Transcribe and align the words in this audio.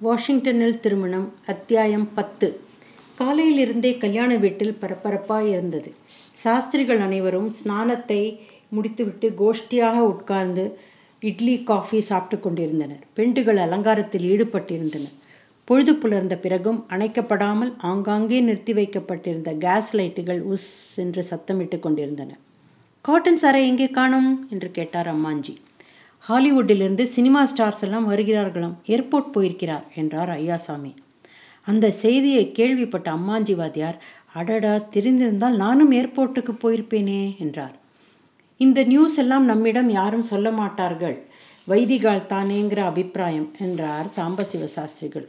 வாஷிங்டனில் 0.00 0.80
திருமணம் 0.80 1.32
அத்தியாயம் 1.46 2.14
பத்து. 2.14 2.60
காலையிலிருந்தே 3.18 3.98
கல்யாண 3.98 4.36
வீட்டில் 4.36 4.78
பரபரப்பாய் 4.80 5.48
இருந்தது. 5.48 5.92
சாஸ்திரிகள் 6.32 6.98
அனைவரும் 6.98 7.50
ஸ்நானத்தை 7.50 8.38
முடித்துவிட்டு 8.68 9.28
கோஷ்டியாக 9.30 9.98
உட்கார்ந்து 9.98 10.78
இட்லி 11.22 11.62
காஃபி 11.62 12.00
சாப்பிட்டு 12.00 12.38
கொண்டிருந்தனர். 12.44 13.02
பெண்டுகள் 13.16 13.56
அலங்காரத்தில் 13.56 14.22
ஈடுபட்டிருந்தனர் 14.22 15.16
பொழுது 15.64 15.96
புலர்ந்த 15.96 16.36
பிறகும் 16.36 16.86
அணைக்கப்படாமல் 16.88 17.72
ஆங்காங்கே 17.78 18.40
நிறுத்தி 18.40 18.72
வைக்கப்பட்டிருந்த 18.72 19.52
கேஸ் 19.52 19.96
லைட்டுகள் 19.96 20.42
உஸ் 20.42 20.70
என்று 20.96 21.24
சத்தமிட்டு 21.30 21.78
கொண்டிருந்தன. 21.78 22.38
காட்டன் 23.04 23.40
சாரை 23.42 23.64
எங்கே 23.66 23.90
காணும்? 23.90 24.48
என்று 24.50 24.70
கேட்டார் 24.70 25.06
அம்மாஞ்சி. 25.06 25.54
ஹாலிவுட்டிலிருந்து 26.24 27.04
சினிமா 27.12 27.42
ஸ்டார்ஸ் 27.46 27.82
எல்லாம் 27.86 28.08
வருகிறார்களாம். 28.10 28.74
ஏர்போர்ட் 28.86 29.34
போயிருக்கிறார் 29.34 29.84
என்றார் 29.94 30.30
ஐயாசாமி. 30.34 30.90
அந்த 31.66 31.86
செய்தியை 32.02 32.42
கேள்விப்பட்ட 32.52 33.08
அம்மாஞ்சி 33.10 33.54
வாத்தியார் 33.54 33.98
அடடா 34.32 34.74
தெரிந்திருந்தால் 34.94 35.56
நானும் 35.56 35.92
ஏர்போர்ட்டுக்கு 35.92 36.52
போயிருப்பேனே 36.62 37.22
என்றார். 37.38 37.76
இந்த 38.60 38.82
நியூஸ் 38.84 39.16
எல்லாம் 39.16 39.44
நம்மிடம் 39.44 39.90
யாரும் 39.90 40.28
சொல்ல 40.32 40.50
மாட்டார்கள். 40.50 41.16
வைதிகால் 41.68 42.28
தானேங்கிற 42.32 42.80
அபிப்பிராயம் 42.90 43.48
என்றார் 43.58 44.06
சாம்பசிவ 44.16 44.68
சாஸ்திரிகள் 44.74 45.26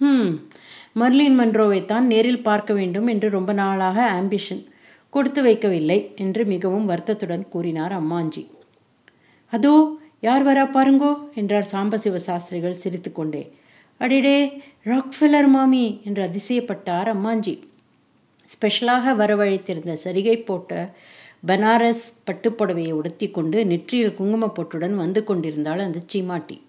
ஹம் 0.00 0.30
மர்லின் 0.96 1.36
மன்ரோவை 1.40 1.80
தான் 1.84 2.06
நேரில் 2.06 2.44
பார்க்க 2.46 2.72
வேண்டும் 2.72 3.06
என்று 3.06 3.28
ரொம்ப 3.28 3.50
நாளாக 3.52 3.98
ஆம்பிஷன் 4.20 4.62
கொடுத்து 5.12 5.40
வைக்கவில்லை 5.42 5.98
என்று 6.16 6.42
மிகவும் 6.44 6.86
வருத்தத்துடன் 6.86 7.44
கூறினார் 7.48 7.94
அம்மாஞ்சி. 8.00 8.42
அதோ 9.52 9.74
யார் 10.22 10.46
வரா 10.46 10.64
பாருங்கோ? 10.74 11.18
என்றார் 11.34 11.68
சாம்பசிவ 11.72 12.16
சாஸ்திரிகள் 12.16 12.80
சிரித்துக்கொண்டே. 12.82 13.52
அடிடே 14.00 14.62
ராக்ஃபெல்லர் 14.84 15.48
மாமி 15.48 16.00
என்று 16.04 16.30
அதிசயப்பட்டார் 16.30 17.08
அம்மாஞ்சி. 17.14 17.58
ஸ்பெஷலாக 18.44 19.14
வரவழைத்திருந்த 19.14 19.96
சரிகை 20.04 20.44
போட்ட 20.44 20.94
பனாரஸ் 21.46 22.06
பட்டுப்புடவையை 22.26 22.92
உடுத்தி 22.92 23.30
கொண்டு 23.30 23.66
நெற்றியில் 23.66 24.14
குங்கும 24.14 24.52
பொட்டுடன் 24.56 24.94
வந்து 24.94 25.24
கொண்டிருந்தாள் 25.24 25.78
அந்த 25.78 25.98
சீமாட்டி. 26.06 26.60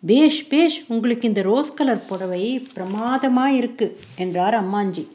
பேஷ் 0.00 0.48
பேஷ் 0.48 0.84
உங்களுக்கு 0.88 1.28
இந்த 1.28 1.42
ரோஸ் 1.42 1.74
கலர் 1.74 2.06
புடவை 2.06 2.60
பிரமாதமாக 2.74 3.52
இருக்கு 3.52 3.98
என்றார் 4.16 4.54
அம்மாஞ்சி. 4.54 5.06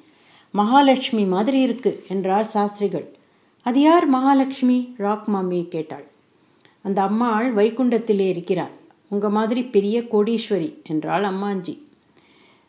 மகாலட்சுமி 0.54 1.26
மாதிரி 1.26 1.62
இருக்கு 1.62 2.04
என்றார் 2.10 2.46
சாஸ்திரிகள். 2.46 3.08
அது 3.66 3.82
யார் 3.82 4.08
மகாலட்சுமி? 4.08 4.94
ராக் 4.98 5.28
மாமியை 5.28 5.68
கேட்டாள். 5.68 6.08
அந்த 6.82 7.02
அம்மாள் 7.02 7.54
வைகுண்டத்திலே 7.54 8.28
இருக்கிறார். 8.28 8.72
உங்கள் 9.10 9.30
மாதிரி 9.30 9.64
பெரிய 9.64 10.02
கோடீஸ்வரி 10.02 10.84
என்றாள் 10.84 11.24
அம்மாஞ்சி. 11.24 11.88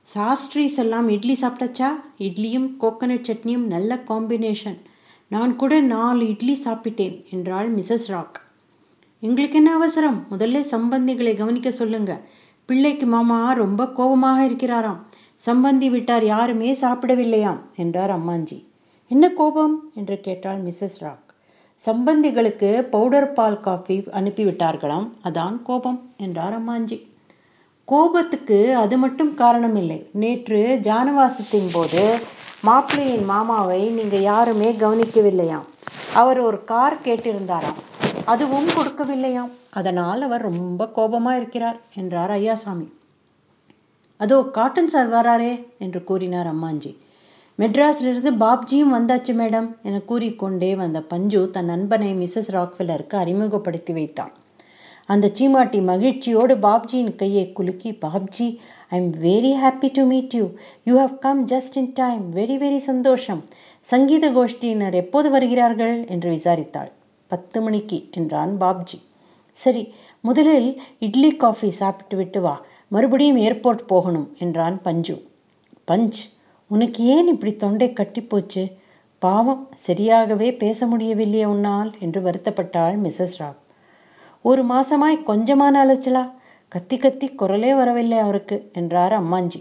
சாஸ்ட்ரீஸ் 0.02 0.78
எல்லாம் 0.78 1.08
இட்லி 1.08 1.36
சாப்பிட்டாச்சா? 1.41 1.89
இட்லியும் 2.19 2.69
கோகனட் 2.80 3.28
சட்னியும் 3.28 3.67
நல்ல 3.67 4.02
காம்பினேஷன் 4.08 4.78
நான் 5.28 5.56
கூட 5.56 5.80
நாலு 5.80 6.28
இட்லி 6.28 6.58
சாப்பிட்டேன் 6.64 7.30
என்றாள் 7.30 7.75
மிஸ்ஸஸ் 7.75 8.06
ராக். 8.06 8.41
எங்களுக்கு 9.20 9.56
என்ன 9.56 9.75
அவசரம்? 9.75 10.27
முதல்ல 10.30 10.64
சம்பந்திகளை 10.70 11.36
கவனிக்க 11.36 11.70
சொல்லுங்க. 11.70 12.20
பிள்ளைக்கு 12.67 13.06
மாமா 13.06 13.52
ரொம்ப 13.52 13.89
கோபமாக 13.89 14.48
இருக்கிறாராம். 14.48 15.00
சம்பந்தி 15.47 15.91
விட்டார் 15.91 16.24
யாருமே 16.24 16.72
சாப்பிடவில்லையாம் 16.72 17.61
என்றார் 17.77 18.11
அம்மாஞ்சி. 18.11 18.64
என்ன 19.08 19.30
கோபம்? 19.30 19.91
என்று 19.95 20.20
கேட்டாள் 20.20 20.62
மிஸ்ஸஸ் 20.62 20.98
ராக். 20.98 21.30
சம்பந்திகளுக்கு 21.86 22.70
பவுடர் 22.95 23.33
பால் 23.33 23.61
காஃபி 23.61 23.97
அனுப்பிவிட்டார்களாம். 24.19 25.06
அதான் 25.28 25.62
கோபம் 25.62 26.00
என்றார் 26.17 26.56
அம்மாஞ்சி. 26.59 26.98
கோபத்துக்கு 27.84 28.59
அது 28.77 28.97
மட்டும் 28.98 29.31
காரணமில்லை. 29.34 29.98
நேற்று 30.23 30.61
ஜானவாசத்தின் 30.83 31.70
போது 31.73 32.03
மாப்பிள்ளையின் 32.69 33.25
மாமாவை 33.25 33.81
நீங்கள் 33.98 34.27
யாருமே 34.33 34.69
கவனிக்கவில்லையாம். 34.73 35.67
அவர் 36.12 36.41
ஒரு 36.41 36.64
கார் 36.64 36.98
கேட்டிருந்தாராம். 37.05 37.80
அதுவும் 38.24 38.68
கொடுக்கவில்லையாம். 38.77 39.52
அதனால் 39.70 40.23
அவர் 40.23 40.48
ரொம்ப 40.51 40.89
கோபமாக 40.98 41.36
இருக்கிறார் 41.36 41.79
என்றார் 41.95 42.30
ஐயாசாமி. 42.30 42.89
அதோ 44.17 44.39
காட்டன் 44.58 44.92
சார் 44.95 45.08
வராரே 45.08 45.52
என்று 45.79 46.05
கூறினார் 46.05 46.51
அம்மாஞ்சி. 46.55 46.92
மெட்ராஸிலிருந்து 47.61 48.31
பாப்ஜியும் 48.43 48.93
வந்தாச்சு 48.97 49.33
மேடம் 49.41 49.67
என 49.83 49.97
கூறிக்கொண்டே 50.01 50.77
வந்த 50.77 50.98
பஞ்சு 51.03 51.51
தன் 51.51 51.65
நண்பனை 51.65 52.11
மிஸ்ஸஸ் 52.15 52.48
ராக்ஃபில்லருக்கு 52.48 53.17
அறிமுகப்படுத்தி 53.17 53.93
வைத்தான். 53.93 54.31
அந்த 55.07 55.31
சீமாட்டி 55.33 55.81
மகிழ்ச்சியோடு 55.83 56.55
பாப்ஜியின் 56.57 57.11
கையை 57.15 57.53
குலுக்கி 57.53 57.91
Babji 58.05 58.47
I 58.89 58.98
am 59.01 59.11
very 59.25 59.53
happy 59.65 59.91
to 59.93 60.05
meet 60.05 60.35
you 60.35 60.47
you 60.85 60.95
have 60.97 61.19
come 61.19 61.47
just 61.47 61.77
in 61.83 61.91
time 61.95 62.25
very 62.35 62.57
very 62.65 62.81
சந்தோஷம். 62.91 63.45
சங்கீத 63.81 64.31
கோஷ்டியினர் 64.31 64.92
எப்போது 64.92 65.31
வருகிறார்கள்? 65.31 66.05
என்று 66.07 66.31
விசாரித்தாள். 66.31 66.91
பத்து 67.29 67.61
மணிக்கு 67.63 68.01
என்றான் 68.11 68.57
பாப்ஜி. 68.61 68.98
சரி 69.51 69.95
முதலில் 70.21 70.83
இட்லி 70.98 71.37
காஃபி 71.37 71.71
சாப்பிட்டு 71.71 72.17
விட்டு 72.17 72.41
வா. 72.41 72.65
மறுபடியும் 72.89 73.37
ஏர்போர்ட் 73.37 73.87
போகணும் 73.87 74.29
என்றான் 74.39 74.83
பஞ்சு. 74.83 75.17
பஞ்ச் 75.91 76.21
உனக்கு 76.70 77.05
ஏன் 77.05 77.27
இப்படி 77.27 77.53
தொண்டை 77.57 77.89
கட்டிப்போச்சு? 77.91 78.63
பாவம் 79.23 79.63
சரியாகவே 79.86 80.48
பேச 80.58 80.86
முடியவில்லையே 80.86 81.45
உன்னால்? 81.45 81.91
என்று 81.98 82.20
வருத்தப்பட்டாள் 82.20 82.97
மிஸ்ஸஸ் 83.05 83.36
ராக் 83.36 83.58
ஒரு 84.45 84.63
மாசமாய் 84.64 85.17
கொஞ்சமான 85.27 85.80
அலைச்சலா? 85.85 86.23
கத்தி 86.73 86.97
கத்தி 86.97 87.29
குரலே 87.30 87.75
வரவில்லை 87.75 88.19
அவருக்கு 88.19 88.57
என்றார் 88.73 89.14
அம்மாஞ்சி. 89.23 89.61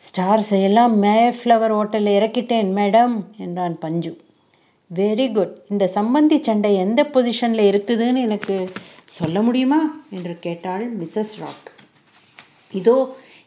ஸ்டார்ஸ் 0.00 0.52
எல்லாம் 0.62 0.94
மே 0.98 1.16
ஃப்ளவர் 1.28 1.74
ஹோட்டலில் 1.76 2.16
இறக்கிட்டேன் 2.18 2.70
மேடம் 2.78 3.14
என்றான் 3.36 3.76
பஞ்சு. 3.78 4.12
வெரி 4.90 5.28
குட் 5.32 5.54
இந்த 5.68 5.84
சம்பந்தி 5.94 6.38
சண்டை 6.40 6.74
எந்த 6.76 7.00
பொசிஷனில் 7.14 7.68
இருக்குதுன்னு 7.70 8.20
எனக்கு 8.20 8.56
சொல்ல 9.10 9.42
முடியுமா? 9.42 9.80
என்று 10.10 10.34
கேட்டாள் 10.38 10.84
மிஸ்ஸஸ் 10.98 11.36
ராக் 11.38 11.70
இதோ 12.72 12.96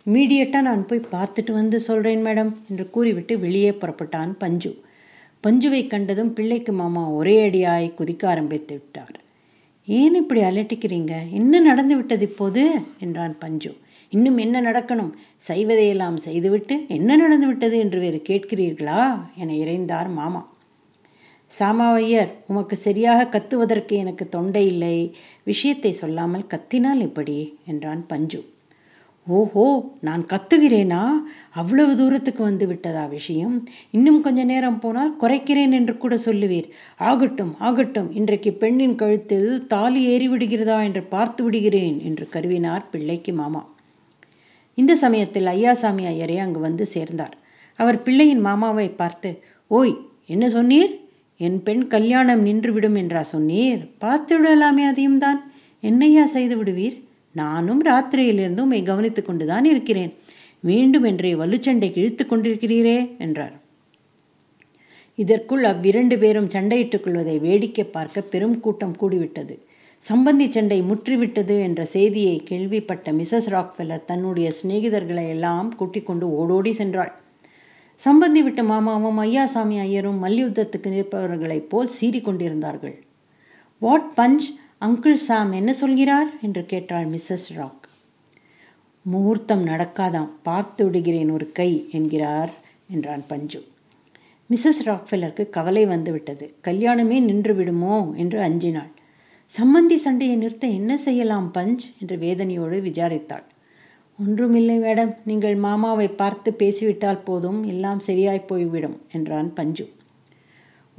இம்மீடியட்டாக 0.09 0.61
நான் 0.61 0.85
போய் 0.85 1.07
பார்த்துட்டு 1.11 1.51
வந்து 1.51 1.79
சொல்கிறேன் 1.79 2.25
மேடம் 2.25 2.51
என்று 2.69 2.89
கூறிவிட்டு 2.89 3.39
வெளியே 3.39 3.71
புறப்பட்டான் 3.71 4.31
பஞ்சு. 4.37 4.81
பஞ்சுவை 5.47 5.87
கண்டதும் 5.87 6.33
பிள்ளைக்கு 6.33 6.73
மாமா 6.73 7.09
ஒரே 7.09 7.49
அடியாய் 7.49 7.93
குதிக்க 7.97 8.25
ஆரம்பித்து 8.25 8.73
விட்டார். 8.73 9.19
ஏன் 9.85 10.15
இப்படி 10.15 10.41
அலட்டிக்கிறீங்க? 10.41 11.29
என்ன 11.29 11.59
நடந்து 11.59 11.95
விட்டது 11.95 12.25
இப்போது? 12.25 12.81
என்றான் 12.99 13.37
பஞ்சு. 13.37 13.77
இன்னும் 14.09 14.37
என்ன 14.37 14.61
நடக்கணும்? 14.61 15.13
செய்வதையெல்லாம் 15.47 16.17
செய்துவிட்டு 16.17 16.85
என்ன 16.87 17.15
நடந்து 17.15 17.47
விட்டது 17.47 17.77
என்று 17.77 17.99
வேறு 17.99 18.21
கேட்கிறீர்களா? 18.29 19.19
என 19.35 19.53
இறைந்தார் 19.53 20.09
மாமா. 20.09 20.53
சாமாவையர் 21.59 22.31
உமக்கு 22.47 22.75
சரியாக 22.75 23.25
கத்துவதற்கு 23.25 23.95
எனக்கு 23.95 24.29
தொண்டை 24.29 24.65
இல்லை. 24.65 25.15
விஷயத்தை 25.43 25.91
சொல்லாமல் 25.91 26.45
கத்தினால் 26.45 26.99
எப்படி 26.99 27.59
என்றான் 27.65 28.07
பஞ்சு. 28.07 28.57
ஓஹோ 29.37 29.63
நான் 30.01 30.21
கத்துகிறேனா? 30.31 31.01
அவ்வளவு 31.51 31.91
தூரத்துக்கு 31.97 32.41
வந்து 32.43 32.65
விட்டதா 32.67 33.03
விஷயம்? 33.07 33.55
இன்னும் 33.91 34.21
கொஞ்ச 34.21 34.43
நேரம் 34.43 34.79
போனால் 34.79 35.11
குறைக்கிறேன் 35.21 35.73
என்று 35.79 35.93
கூட 35.97 36.15
சொல்லுவீர். 36.17 36.67
ஆகட்டும் 37.09 37.51
ஆகட்டும் 37.59 38.09
இன்றைக்கு 38.11 38.51
பெண்ணின் 38.53 38.95
கழுத்தில் 38.95 39.49
தாலி 39.67 40.01
ஏறிவிடுகிறதா 40.13 40.77
என்று 40.83 41.03
பார்த்து 41.03 41.43
விடுகிறேன் 41.43 41.97
என்று 42.03 42.27
கருவினார் 42.35 42.85
பிள்ளைக்கு 42.91 43.33
மாமா. 43.33 43.61
இந்த 44.77 44.95
சமயத்தில் 44.95 45.45
ஐயாசாமி 45.45 46.05
ஐயரே 46.13 46.37
அங்கு 46.37 46.59
வந்து 46.59 46.85
சேர்ந்தார். 46.85 47.35
அவர் 47.79 47.99
பிள்ளையின் 48.03 48.43
மாமாவை 48.47 48.87
பார்த்து 49.01 49.31
ஓய் 49.71 49.93
என்ன 50.25 50.45
சொன்னீர்? 50.47 50.91
என் 51.39 51.59
பெண் 51.63 51.85
கல்யாணம் 51.87 52.45
நின்றுவிடும் 52.45 52.97
என்றா 53.01 53.21
சொன்னீர்? 53.33 53.81
பார்த்து 53.99 54.33
விடலாமே 54.37 54.85
அதையும் 54.87 55.21
தான் 55.25 55.39
என்னையா 55.83 56.25
செய்து 56.25 56.55
விடுவீர்? 56.57 56.97
நானும் 57.35 57.81
ராத்திரியிலிருந்து 57.85 58.59
உம்மை 58.59 58.83
கவனித்துக் 58.83 59.25
கொண்டுதான் 59.25 59.65
இருக்கிறேன். 59.65 60.13
வேண்டும் 60.59 61.03
என்றே 61.03 61.33
வலுச்சண்டை 61.33 61.97
இழுத்து 61.97 62.25
கொண்டிருக்கிறீரே 62.25 63.17
என்றார். 63.17 63.55
இதற்குள் 65.15 65.63
அவ்விரண்டு 65.63 66.17
பேரும் 66.17 66.47
சண்டையிட்டுக் 66.47 66.99
கொள்வதை 66.99 67.39
வேடிக்கை 67.39 67.85
பார்க்க 67.85 68.21
பெரும் 68.21 68.59
கூட்டம் 68.59 68.95
கூடிவிட்டது. 69.01 69.55
சம்பந்தி 70.09 70.49
சண்டை 70.49 70.81
முற்றிவிட்டது 70.81 71.59
என்ற 71.59 71.85
செய்தியை 71.85 72.41
கேள்விப்பட்ட 72.43 73.11
மிசஸ் 73.11 73.47
ராக்ஃபெல்லர் 73.49 74.05
தன்னுடைய 74.05 74.51
சிநேகிதர்களை 74.61 75.27
எல்லாம் 75.27 75.75
கூட்டிக் 75.75 76.05
கொண்டு 76.05 76.35
ஓடோடி 76.35 76.71
சென்றாள். 76.71 77.11
சம்பந்தி 78.05 78.41
விட்ட 78.43 78.63
மாமாவும் 78.63 79.19
ஐயாசாமி 79.19 79.79
ஐயரும் 79.79 80.23
மல்யுத்தத்துக்கு 80.23 80.89
நிற்பவர்களைப் 80.89 81.69
போல் 81.69 81.89
சீறிக்கொண்டிருந்தார்கள் 82.01 82.95
வாட் 83.79 84.11
பஞ்ச்? 84.17 84.45
அங்கிள் 84.81 85.13
சாம் 85.13 85.51
என்ன 85.51 85.73
சொல்கிறார்? 85.73 86.29
என்று 86.41 86.65
கேட்டாள் 86.65 87.07
மிஸ்ஸஸ் 87.07 87.47
ராக். 87.55 87.89
முகூர்த்தம் 89.05 89.65
நடக்காதாம். 89.65 90.29
பார்த்து 90.43 90.85
விடுகிறேன் 90.85 91.29
ஒரு 91.29 91.51
கை 91.51 91.87
என்கிறார் 91.91 92.51
என்றான் 92.89 93.23
பஞ்சு. 93.27 93.67
மிஸ்ஸஸ் 94.49 94.81
ராக்ஃபெல்லருக்கு 94.85 95.49
கவலை 95.49 95.85
வந்துவிட்டது 95.85 96.55
கல்யாணமே 96.63 97.19
நின்று 97.19 97.55
விடுமோ? 97.55 98.13
என்று 98.15 98.39
அஞ்சினாள். 98.39 98.91
சம்மந்தி 99.51 99.95
சண்டையை 99.95 100.37
நிறுத்த 100.37 100.67
என்ன 100.67 100.97
செய்யலாம் 100.97 101.51
பஞ்ச்? 101.53 101.85
என்று 101.99 102.17
வேதனையோடு 102.17 102.79
விசாரித்தாள். 102.81 103.43
ஒன்றுமில்லை 104.19 104.79
மேடம். 104.79 105.15
நீங்கள் 105.25 105.55
மாமாவை 105.55 106.07
பார்த்து 106.07 106.53
பேசிவிட்டால் 106.53 107.23
போதும். 107.23 107.63
எல்லாம் 107.63 107.99
சரியாய் 107.99 108.45
போய்விடும் 108.45 109.01
என்றான் 109.11 109.53
பஞ்சு. 109.53 109.87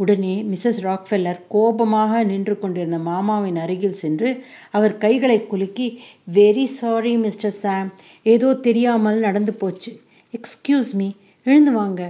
உடனே 0.01 0.35
மிஸ்ஸஸ் 0.51 0.81
ராக்ஃபெல்லர் 0.83 1.41
கோபமாக 1.49 2.23
நின்று 2.25 2.59
கொண்டிருந்த 2.59 2.99
மாமாவின் 2.99 3.57
அருகில் 3.57 3.99
சென்று 4.03 4.31
அவர் 4.71 4.95
கைகளை 4.99 5.47
குலுக்கி 5.47 5.89
வெரி 6.35 6.65
சாரி 6.65 7.17
மிஸ்டர் 7.17 7.57
சாம் 7.63 7.91
ஏதோ 8.23 8.55
தெரியாமல் 8.55 9.19
நடந்து 9.19 9.53
போச்சு. 9.53 9.93
எக்ஸ்கியூஸ் 10.35 10.93
மீ 10.95 11.09
எழுந்து 11.47 11.73
வாங்க. 11.73 12.01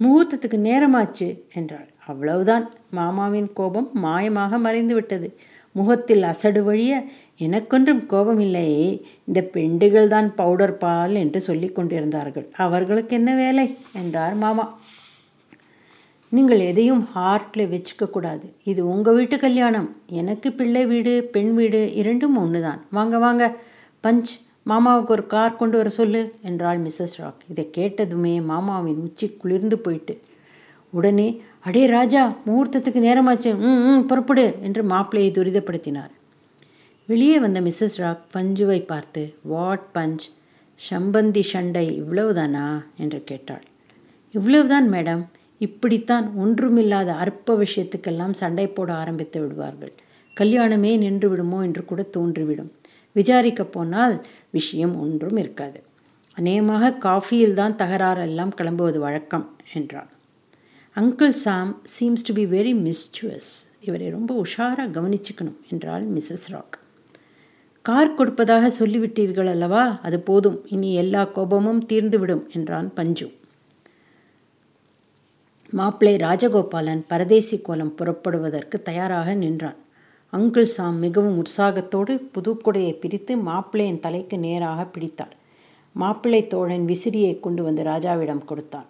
முகூர்த்தத்துக்கு 0.00 0.58
நேரமாச்சு 0.68 1.28
என்றாள். 1.54 1.88
அவ்வளவுதான். 2.06 2.64
மாமாவின் 2.90 3.52
கோபம் 3.52 3.88
மாயமாக 4.02 4.58
மறைந்து 4.58 4.94
விட்டது. 4.94 5.28
முகத்தில் 5.72 6.22
அசடு 6.22 6.60
வழிய 6.64 6.92
எனக்கொன்றும் 7.36 8.02
கோபமில்லையே. 8.10 8.86
இந்த 9.24 9.40
பெண்டுகள் 9.54 10.06
தான் 10.06 10.28
பவுடர் 10.34 10.76
பால் 10.76 11.14
என்று 11.14 11.40
சொல்லிக் 11.40 11.74
கொண்டிருந்தார்கள். 11.74 12.46
அவர்களுக்கு 12.56 13.14
என்ன 13.16 13.34
வேலை? 13.34 13.66
என்றார் 13.92 14.34
மாமா. 14.34 14.64
நீங்கள் 16.32 16.58
எதையும் 16.60 17.08
ஹார்ட்டில் 17.14 17.70
வச்சுக்க 17.72 18.10
கூடாது. 18.10 18.52
இது 18.64 18.88
உங்கள் 18.88 19.14
வீட்டு 19.14 19.38
கல்யாணம். 19.38 19.96
எனக்கு 20.06 20.52
பிள்ளை 20.52 20.86
வீடு 20.86 21.22
பெண் 21.24 21.54
வீடு 21.54 21.94
இரண்டும் 21.94 22.36
ஒன்று 22.36 22.60
தான் 22.60 22.86
வாங்க 22.90 23.18
வாங்க. 23.18 23.56
பஞ்ச் 24.02 24.32
மாமாவுக்கு 24.66 25.06
ஒரு 25.06 25.26
கார் 25.26 25.56
கொண்டு 25.56 25.76
வர 25.76 25.88
சொல்லு 25.88 26.34
என்றாள் 26.42 26.80
மிஸ்ஸஸ் 26.80 27.16
ராக். 27.16 27.42
இதை 27.50 27.70
கேட்டதுமே 27.76 28.44
மாமாவின் 28.44 28.96
உச்சி 28.96 29.28
குளிர்ந்து 29.28 29.78
போயிட்டு. 29.78 30.20
உடனே 30.90 31.42
அடே 31.60 31.86
ராஜா 31.86 32.36
முகூர்த்தத்துக்கு 32.46 33.00
நேரமாச்சு. 33.08 33.58
ம் 33.58 33.82
ம் 33.86 34.06
புறப்படு 34.06 34.54
என்று 34.62 34.82
மாப்பிள்ளையை 34.82 35.30
துரிதப்படுத்தினார். 35.32 36.12
வெளியே 37.06 37.38
வந்த 37.38 37.60
மிஸ்ஸஸ் 37.60 37.96
ராக் 37.96 38.24
பஞ்சுவை 38.36 38.86
பார்த்து 38.86 39.34
வாட் 39.42 39.86
பஞ்ச்? 39.94 40.24
சம்பந்தி 40.90 41.40
சண்டை 41.40 42.02
இவ்வளவுதானா? 42.02 42.84
என்று 42.96 43.24
கேட்டாள். 43.24 43.64
இவ்வளவுதான் 44.34 44.92
மேடம். 44.92 45.22
இப்படித்தான் 45.58 46.26
ஒன்றுமில்லாத 46.36 47.14
அற்ப 47.14 47.56
விஷயத்துக்கெல்லாம் 47.56 48.30
சண்டை 48.30 48.68
போட 48.68 48.94
ஆரம்பித்து 48.94 49.40
விடுவார்கள். 49.40 49.92
கல்யாணமே 50.36 50.98
நின்று 50.98 51.28
விடுமோ 51.28 51.62
என்று 51.62 51.84
கூட 51.84 52.02
தோன்றிவிடும். 52.16 52.70
விசாரிக்க 53.12 53.64
போனால் 53.64 54.24
விஷயம் 54.50 55.00
ஒன்றும் 55.00 55.36
இருக்காது. 55.36 55.82
அநேகமாக 56.34 56.92
காஃபியில் 56.92 57.52
தான் 57.52 57.74
தகராறெல்லாம் 57.74 58.52
கிளம்புவது 58.56 58.98
வழக்கம் 58.98 59.46
என்றான். 59.74 60.10
Uncle 60.96 61.28
Sam 61.28 61.82
seems 62.00 62.26
to 62.26 62.34
be 62.34 62.44
very 62.46 62.74
mischievous 62.86 63.52
இவரை 63.80 64.10
ரொம்ப 64.10 64.42
உஷாராக 64.44 64.92
கவனிச்சுக்கணும் 64.92 65.58
என்றாள் 65.70 66.04
மிஸ்ஸஸ் 66.06 66.46
ராக். 66.48 66.76
கார் 67.82 68.14
கொடுப்பதாக 68.14 68.70
சொல்லிவிட்டீர்கள் 68.78 69.48
அல்லவா? 69.48 70.00
அது 70.02 70.20
போதும். 70.20 70.66
இனி 70.66 70.94
எல்லா 70.94 71.24
கோபமும் 71.24 71.84
தீர்ந்துவிடும் 71.88 72.44
என்றான் 72.48 72.94
பஞ்சு. 72.94 73.30
மாப்பிள்ளை 75.78 76.16
ராஜகோபாலன் 76.26 77.00
பரதேசி 77.08 77.56
கோலம் 77.60 77.94
புறப்படுவதற்கு 77.94 78.76
தயாராக 78.82 79.28
நின்றான். 79.34 79.78
அங்கிள் 80.32 80.68
சாம் 80.74 80.98
மிகவும் 80.98 81.38
உற்சாகத்தோடு 81.42 82.12
புதுக்குடையை 82.34 82.92
பிரித்து 83.02 83.32
மாப்பிள்ளையின் 83.48 84.02
தலைக்கு 84.04 84.36
நேராக 84.38 84.84
பிடித்தார் 84.84 85.34
மாப்பிள்ளை 85.96 86.40
தோழன் 86.46 86.84
விசிறியை 86.84 87.32
கொண்டு 87.40 87.62
வந்து 87.62 87.82
ராஜாவிடம் 87.82 88.44
கொடுத்தான். 88.44 88.86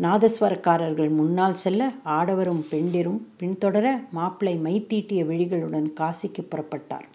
நாதஸ்வரக்காரர்கள் 0.00 1.10
முன்னால் 1.18 1.54
செல்ல 1.54 1.90
ஆடவரும் 2.18 2.62
பெண்டிரும் 2.70 3.20
பின்தொடர 3.40 3.86
மாப்பிள்ளை 4.10 4.54
மைத்தீட்டிய 4.66 5.22
விழிகளுடன் 5.30 5.90
காசிக்கு 6.00 6.44
புறப்பட்டார். 6.52 7.06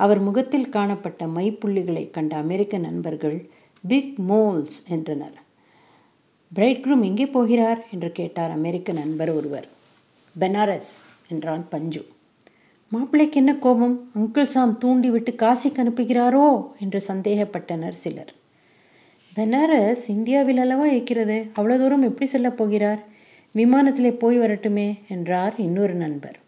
அவர் 0.00 0.20
முகத்தில் 0.20 0.68
காணப்பட்ட 0.68 1.26
மைப்புள்ளிகளை 1.36 2.10
கண்ட 2.10 2.36
அமெரிக்க 2.36 2.78
நண்பர்கள் 2.78 3.38
பிக் 3.84 4.14
மோல்ஸ் 4.28 4.80
என்றனர். 4.88 5.36
பிரைட் 6.52 6.84
குரூம் 6.84 7.02
எங்கே 7.02 7.26
போகிறார்? 7.26 7.86
என்று 7.92 8.12
கேட்டார் 8.12 8.50
அமெரிக்க 8.50 8.92
நண்பர் 8.92 9.30
ஒருவர். 9.30 9.66
பெனாரஸ் 10.40 10.92
என்றான் 11.28 11.68
பஞ்சு. 11.68 12.02
மாப்பிள்ளைக்கு 12.92 13.32
என்ன 13.32 13.56
கோபம்? 13.56 14.10
அங்கிள் 14.18 14.42
சாம் 14.42 14.76
தூண்டிவிட்டு 14.76 15.32
காசிக்கு 15.32 15.80
அனுப்புகிறாரோ? 15.82 16.66
என்று 16.80 17.02
சந்தேகப்பட்டனர் 17.08 17.88
சிலர். 17.88 18.32
பெனாரஸ் 19.36 20.04
இந்தியாவில் 20.08 20.56
அல்லவா 20.56 20.86
இருக்கிறது? 20.86 21.46
அவ்வளோ 21.56 21.78
தூரம் 21.78 22.02
எப்படி 22.02 22.26
செல்லப் 22.26 22.56
போகிறார்? 22.56 23.00
விமானத்திலே 23.54 24.10
போய் 24.10 24.38
வரட்டுமே 24.38 24.98
என்றார் 25.08 25.54
இன்னொரு 25.58 25.94
நண்பர். 25.94 26.38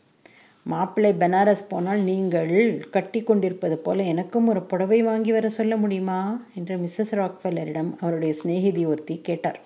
மாப்பிள்ளை 0.65 1.13
பெனாரஸ் 1.13 1.69
போனால் 1.69 2.01
நீங்கள் 2.01 2.85
கட்டி 2.91 3.23
கொண்டிருப்பது 3.23 3.79
போல 3.79 4.03
எனக்கும் 4.03 4.49
ஒரு 4.49 4.63
புடவை 4.63 5.03
வாங்கி 5.03 5.33
வர 5.33 5.49
சொல்ல 5.49 5.77
முடியுமா? 5.77 6.43
என்று 6.55 6.77
மிஸ்ஸஸ் 6.77 7.13
ராக்ஃபெல்லரிடம் 7.13 7.93
அவருடைய 8.01 8.35
சிநேகிதி 8.35 8.85
ஒருத்தி 8.85 9.21
கேட்டார். 9.21 9.61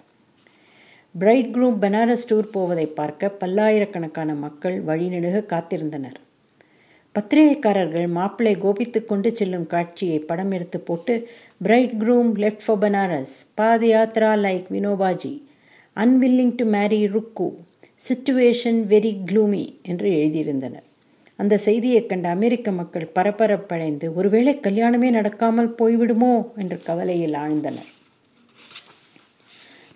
பிரைட் 1.15 1.51
குரூம் 1.55 1.77
பனாரஸ் 1.83 2.25
டூர் 2.31 2.47
போவதை 2.55 2.87
பார்க்க 2.87 3.29
பல்லாயிரக்கணக்கான 3.41 4.31
மக்கள் 4.35 4.77
வழிநெடுக 4.85 5.43
காத்திருந்தனர். 5.53 6.17
பத்திரிகைக்காரர்கள் 7.15 8.09
மாப்பிள்ளை 8.09 8.55
கோபித்து 8.59 9.01
கொண்டு 9.05 9.31
செல்லும் 9.33 9.67
காட்சியை 9.67 10.19
படம் 10.19 10.51
எடுத்து 10.51 10.81
போட்டு 10.81 11.15
bridegroom 12.03 12.33
left 12.45 12.65
for 12.67 12.79
Banaras 12.79 13.37
padayatra 13.87 14.33
like 14.47 14.67
Vinobaji 14.77 15.33
unwilling 15.97 16.55
to 16.55 16.67
marry 16.77 17.01
Rukku 17.17 17.49
situation 18.01 18.83
very 18.95 19.15
gloomy 19.31 19.65
என்று 19.83 20.11
எழுதியிருந்தனர். 20.19 20.87
அந்த 21.39 21.55
செய்தியை 21.69 22.07
கண்ட 22.07 22.29
அமெரிக்க 22.29 22.71
மக்கள் 22.83 23.13
பரபரப்படைந்து 23.15 24.09
ஒருவேளை 24.15 24.55
கல்யாணமே 24.67 25.11
நடக்காமல் 25.21 25.77
போய்விடுமோ 25.79 26.37
என்று 26.57 26.79
கவலையில் 26.83 27.37
ஆழ்ந்தனர். 27.47 27.91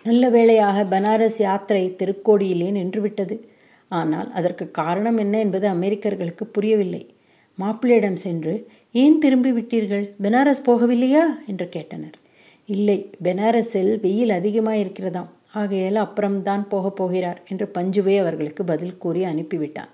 நல்ல 0.05 0.29
வேளையாக 0.29 0.83
பனாரஸ் 0.83 1.39
யாத்திரை 1.39 1.95
திருக்கோடியிலே 1.97 2.69
நின்றுவிட்டது. 2.71 3.35
ஆனால் 3.91 4.31
அதற்கு 4.31 4.71
காரணம் 4.71 5.17
என்ன 5.17 5.39
என்பது 5.39 5.67
அமெரிக்கர்களுக்கு 5.67 6.43
புரியவில்லை. 6.51 7.01
மாப்பிள்ளையிடம் 7.59 8.19
சென்று 8.25 8.53
ஏன் 8.91 9.17
திரும்பி 9.17 9.51
விட்டீர்கள் 9.51 10.05
பெனாரஸ் 10.21 10.63
போகவில்லையா? 10.65 11.23
என்று 11.47 11.69
கேட்டனர். 11.75 12.17
இல்லை 12.65 12.97
பெனாரஸில் 13.23 13.99
வெயில் 13.99 14.29
அதிகமாக 14.29 14.77
இருக்கிறதாம் 14.77 15.29
ஆகையால் 15.53 15.95
அப்புறம்தான் 15.95 16.67
போகப் 16.67 16.95
போகிறார் 16.95 17.43
என்று 17.47 17.71
பஞ்சுவே 17.77 18.15
அவர்களுக்கு 18.19 18.63
பதில் 18.63 18.97
கூறி 18.97 19.23
அனுப்பிவிட்டான். 19.23 19.91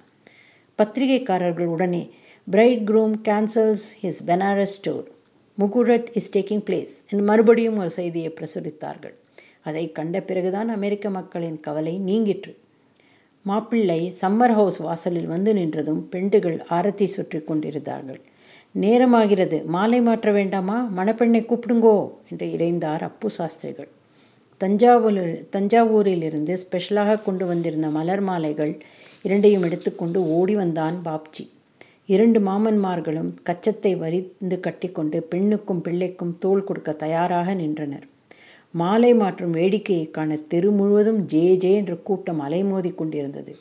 பத்திரிகைக்காரர்கள் 0.79 1.65
உடனே 1.65 2.03
bridegroom 2.89 3.15
cancels 3.27 3.85
his 4.01 4.23
Benares 4.25 4.77
store 4.77 5.05
muhurat 5.57 6.09
is 6.13 6.31
taking 6.37 6.65
place 6.69 6.95
என்று 7.09 7.25
மறுபடியும் 7.25 7.77
ஒரு 7.77 7.89
செய்தியை 7.89 8.33
பிரசுரித்தார்கள். 8.39 9.15
அதை 9.65 9.91
கண்ட 9.91 10.21
பிறகுதான் 10.21 10.69
அமெரிக்க 10.69 11.09
மக்களின் 11.09 11.59
கவலை 11.59 11.93
நீங்கிற்று. 11.99 12.53
மாப்பிள்ளை 13.45 13.99
சம்மர் 14.21 14.53
ஹவுஸ் 14.53 14.77
வாசலில் 14.77 15.27
வந்து 15.27 15.53
நின்றதும் 15.53 16.01
பெண்டுகள் 16.11 16.57
ஆரத்தி 16.69 17.05
சுற்றி 17.05 17.39
கொண்டிருந்தார்கள். 17.39 18.21
நேரமாகிறது. 18.75 19.57
மாலை 19.65 19.99
மாற்ற 20.01 20.31
வேண்டாமா? 20.31 20.77
மணப்பெண்ணை 20.97 21.41
கூப்பிடுங்கோ 21.43 21.97
என்று 22.29 22.47
இறைந்தார் 22.47 23.03
அப்பு 23.03 23.29
சாஸ்திரிகள். 23.29 23.89
தஞ்சாவூரில் 24.61 25.35
தஞ்சாவூரிலிருந்து 25.51 26.53
ஸ்பெஷலாக 26.53 27.19
கொண்டு 27.21 27.45
வந்திருந்த 27.45 27.87
மலர் 27.89 28.21
மாலைகள் 28.21 28.73
இரண்டையும் 29.21 29.63
எடுத்துக்கொண்டு 29.63 30.19
ஓடி 30.37 30.55
வந்தான் 30.55 30.97
பாப்ஜி. 31.05 31.45
இரண்டு 32.05 32.39
மாமன்மார்களும் 32.39 33.31
கச்சத்தை 33.49 33.91
வரிந்து 33.97 34.59
கட்டிக்கொண்டு 34.59 35.19
பெண்ணுக்கும் 35.23 35.81
பிள்ளைக்கும் 35.81 36.35
தோள் 36.37 36.63
கொடுக்க 36.63 36.91
தயாராக 36.93 37.53
நின்றனர். 37.53 38.05
மாலை 38.79 39.13
மாற்றும் 39.13 39.53
வேடிக்கையை 39.53 40.11
காண 40.11 40.35
தெரு 40.35 40.71
முழுவதும் 40.71 41.19
ஜே 41.25 41.55
ஜே 41.55 41.73
என்ற 41.73 41.93
கூட்டம் 41.95 42.41
அலைமோதி 42.41 42.95
கொண்டிருந்தது. 42.95 43.55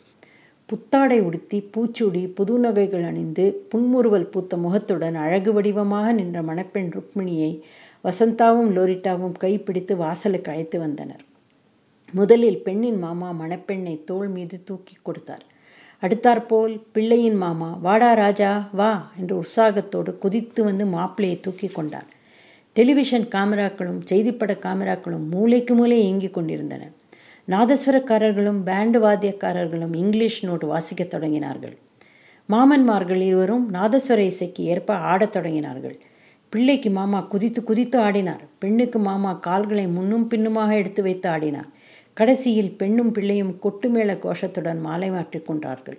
புத்தாடை 0.67 1.21
உடுத்தி 1.21 1.71
பூச்சூடி 1.75 2.23
புது 2.35 2.59
நகைகள் 2.59 3.05
அணிந்து 3.05 3.45
புன்முறுவல் 3.69 4.27
பூத்த 4.27 4.57
முகத்துடன் 4.57 5.15
அழகு 5.15 5.53
வடிவமாக 5.53 6.13
நின்ற 6.13 6.43
மணப்பெண் 6.43 6.91
ருக்மிணியை 6.97 7.61
வசந்தாவும் 8.05 8.71
லோரிட்டாவும் 8.77 9.37
கைப்பிடித்து 9.39 9.97
வாசலுக்கு 9.97 10.53
அழைத்து 10.53 10.79
வந்தனர். 10.79 11.23
முதலில் 12.13 12.63
பெண்ணின் 12.63 12.99
மாமா 12.99 13.31
மணப்பெண்ணை 13.41 14.05
தோள் 14.05 14.29
மீது 14.29 14.59
தூக்கி 14.65 14.97
கொடுத்தார். 15.03 15.45
அடுத்தாற்போல் 16.01 16.75
பிள்ளையின் 16.93 17.35
மாமா 17.35 17.79
வாடா 17.83 18.13
ராஜா 18.15 18.69
வா 18.73 19.13
என்று 19.21 19.37
உற்சாகத்தோடு 19.37 20.19
குதித்து 20.19 20.65
வந்து 20.65 20.87
மாப்பிள்ளையை 20.87 21.41
தூக்கி 21.41 21.69
கொண்டார். 21.69 22.09
டெலிவிஷன் 22.77 23.27
காமராக்களும் 23.27 24.01
செய்திப்பட 24.11 24.53
காமராக்களும் 24.55 25.29
மூளைக்கு 25.31 25.75
மூலை 25.75 26.03
இயங்கிக் 26.03 26.35
கொண்டிருந்தன. 26.35 26.91
நாதஸ்வரக்காரர்களும் 27.49 28.61
பேண்டு 28.67 28.99
வாத்தியக்காரர்களும் 29.01 29.97
இங்கிலீஷ் 29.97 30.47
நோட் 30.47 30.65
வாசிக்கத் 30.65 31.15
தொடங்கினார்கள். 31.15 31.77
மாமன்மார்கள் 32.49 33.21
இருவரும் 33.21 33.75
நாதஸ்வர 33.75 34.19
இசைக்கு 34.19 34.65
ஏற்ப 34.65 34.95
ஆடத் 34.95 35.37
தொடங்கினார்கள். 35.37 35.99
பிள்ளைக்கு 36.49 36.91
மாமா 36.91 37.21
குதித்து 37.21 37.65
குதித்து 37.65 38.01
ஆடினார். 38.01 38.45
பெண்ணுக்கு 38.59 38.99
மாமா 38.99 39.33
கால்களை 39.33 39.87
முன்னும் 39.87 40.27
பின்னுமாக 40.27 40.75
எடுத்து 40.75 41.03
வைத்து 41.03 41.31
ஆடினார். 41.31 41.71
கடைசியில் 42.15 42.77
பெண்ணும் 42.77 43.13
பிள்ளையும் 43.13 43.59
கொட்டுமேள 43.63 44.19
கோஷத்துடன் 44.19 44.81
மாலை 44.81 45.11
மாற்றிக் 45.11 45.47
கொண்டார்கள். 45.47 45.99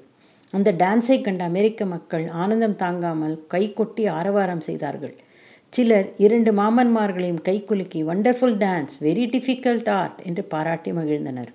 அந்த 0.51 0.71
டான்ஸை 0.71 1.21
கண்ட 1.21 1.43
அமெரிக்க 1.43 1.85
மக்கள் 1.85 2.27
ஆனந்தம் 2.27 2.75
தாங்காமல் 2.75 3.47
கை 3.47 3.73
கொட்டி 3.73 4.05
ஆரவாரம் 4.05 4.61
செய்தார்கள். 4.61 5.15
சிலர் 5.75 6.13
இரண்டு 6.17 6.51
மாமன்மார்களையும் 6.53 7.39
கைக்குலுக்கி 7.43 8.03
wonderful 8.03 8.57
dance 8.57 8.93
very 9.01 9.23
difficult 9.29 9.89
art 9.89 10.19
என்று 10.23 10.43
பாராட்டி 10.43 10.91
மகிழ்ந்தனர். 10.91 11.49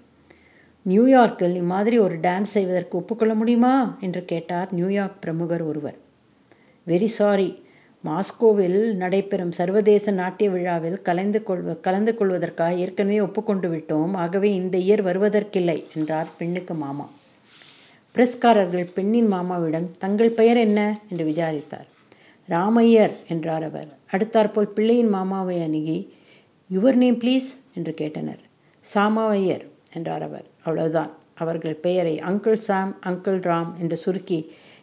நியூயார்க்கில் 0.87 1.55
இம்மாதிரி 1.55 1.99
ஒரு 1.99 2.17
டான்ஸ் 2.17 2.55
செய்வதற்கு 2.57 2.99
ஒப்புக்கொள்ள 2.99 3.35
முடியுமா? 3.35 3.97
என்று 4.01 4.25
கேட்டார் 4.25 4.69
நியூயார்க் 4.73 5.21
பிரமுகர் 5.21 5.63
ஒருவர். 5.63 5.99
வெரி 6.87 7.05
சாரி 7.05 7.63
மாஸ்கோவில் 8.05 8.93
நடைபெறும் 8.95 9.51
சர்வதேச 9.51 10.11
நாட்டிய 10.11 10.51
விழாவில் 10.51 11.03
கலந்து 11.03 11.43
கொள்வ 11.43 11.75
கலந்து 11.75 12.15
கொள்வதற்காக 12.17 12.75
ஏற்கனவே 12.75 13.21
ஒப்புக்கொண்டு 13.21 13.71
விட்டோம். 13.71 14.13
ஆகவே 14.15 14.55
இந்த 14.55 14.79
இயர் 14.79 15.05
வருவதற்கில்லை 15.05 15.85
என்றார் 15.97 16.27
பெண்ணுக்கு 16.39 16.75
மாமா. 16.75 17.09
பிரஸ்காரர்கள் 18.15 18.93
பெண்ணின் 18.95 19.33
மாமாவிடம் 19.33 19.91
தங்கள் 19.99 20.31
பெயர் 20.31 20.57
என்ன? 20.57 20.99
என்று 21.11 21.25
விசாரித்தார். 21.25 21.90
ராமையர் 22.51 23.15
என்றார் 23.29 23.63
அவர். 23.63 23.89
அடுத்தாற்போல் 24.11 24.75
பிள்ளையின் 24.77 25.09
மாமாவை 25.09 25.63
அணுகி 25.63 25.99
யுவர் 26.71 26.95
நேம் 26.95 27.19
ப்ளீஸ் 27.19 27.51
என்று 27.75 27.93
கேட்டனர். 28.01 28.43
சாமாவையர் 28.85 29.65
என்றார் 29.93 30.23
அவர். 30.23 30.47
அவ்வளவுதான். 30.65 31.11
அவர்கள் 31.35 31.75
பெயரை 31.75 32.19
அங்கிள் 32.21 32.61
சாம் 32.69 32.97
அங்கிள் 33.07 33.41
ராம் 33.41 33.71
என்று 33.79 33.97
சுருக்கி 33.97 34.41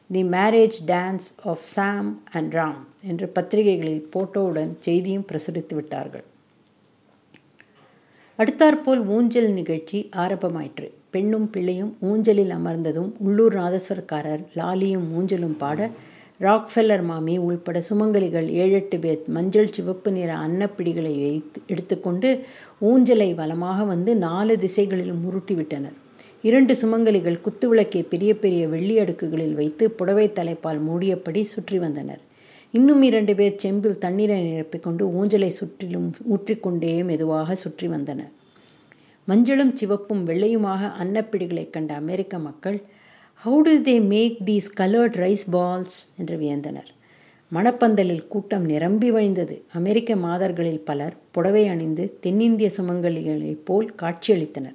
the 0.09 0.24
marriage 0.24 0.77
dance 0.88 1.27
of 1.43 1.65
Sam 1.75 2.21
and 2.31 2.53
Ram 2.53 2.81
என்று 3.01 3.27
பத்திரிகைகளில் 3.27 4.07
போட்டோவுடன் 4.15 4.74
செய்தியும் 4.79 5.25
பிரசுரித்து 5.31 5.75
விட்டார்கள். 5.75 6.25
அடுத்தாற்போல் 8.39 9.03
ஊஞ்சல் 9.07 9.51
நிகழ்ச்சி 9.51 10.09
ஆரம்பமாயிற்று. 10.15 10.88
பெண்ணும் 11.09 11.50
பிள்ளையும் 11.50 11.97
ஊஞ்சலில் 12.01 12.50
அமர்ந்ததும் 12.50 13.12
உள்ளூர் 13.17 13.55
நாதஸ்வரக்காரர் 13.55 14.43
லாலியும் 14.55 15.07
ஊஞ்சலும் 15.17 15.57
பாட 15.57 15.79
ராக்ஃபெல்லர் 16.39 17.03
மாமி 17.03 17.38
உள்பட 17.38 17.82
சுமங்கலிகள் 17.89 18.48
ஏழெட்டு 18.56 19.00
பேர் 19.00 19.22
மஞ்சள் 19.27 19.72
சிவப்பு 19.72 20.12
நிற 20.12 20.36
அன்னப்பிடிகளை 20.36 21.13
வைத்து 21.22 21.62
எடுத்துக்கொண்டு 21.67 22.29
ஊஞ்சலை 22.82 23.36
வலமாக 23.36 23.84
வந்து 23.84 24.15
நாலு 24.15 24.58
திசைகளிலும் 24.58 25.24
உருட்டிவிட்டனர். 25.29 25.96
இரண்டு 26.41 26.75
சுமங்கலிகள் 26.82 27.41
குத்துவிளக்கை 27.41 28.01
பெரிய 28.10 28.38
பெரிய 28.38 28.67
வெள்ளி 28.67 29.00
அடுக்குகளில் 29.00 29.53
வைத்து 29.53 29.91
புடவை 29.91 30.32
தலைப்பால் 30.32 30.82
மூடியபடி 30.88 31.41
சுற்றி 31.41 31.79
வந்தனர். 31.79 32.22
இன்னும் 32.72 33.01
இரண்டு 33.01 33.36
பேர் 33.36 33.56
செம்பில் 33.56 33.98
தண்ணீரை 33.98 34.48
நிரப்பிக்கொண்டு 34.48 35.03
ஊஞ்சலை 35.17 35.48
சுற்றிலும் 35.48 36.13
ஊற்றிக்கொண்டே 36.36 37.03
மெதுவாக 37.03 37.56
சுற்றி 37.56 37.88
வந்தனர். 37.88 38.32
மஞ்சளும் 39.27 39.75
சிவப்பும் 39.75 40.27
வெள்ளையுமாக 40.27 40.91
அன்னப்பிடிகளைக் 41.03 41.70
கண்ட 41.70 41.94
அமெரிக்க 41.94 42.39
மக்கள் 42.39 42.77
how 43.46 43.60
do 43.62 43.82
they 43.84 44.01
make 44.01 44.38
these 44.46 44.70
coloured 44.79 45.17
rice 45.24 45.44
balls 45.51 45.98
என்று 46.17 46.38
வியந்தனர். 46.38 46.88
மணப்பந்தலில் 47.53 48.27
கூட்டம் 48.27 48.65
நிரம்பி 48.65 49.12
வழிந்தது. 49.12 49.62
அமெரிக்க 49.74 50.15
மாதர்களில் 50.15 50.79
பலர் 50.79 51.15
புடவை 51.32 51.67
அணிந்து 51.67 52.17
தென்னிந்திய 52.22 52.70
சுமங்கலிகளைப் 52.77 53.65
போல் 53.65 53.94
காட்சியளித்தனர். 54.01 54.74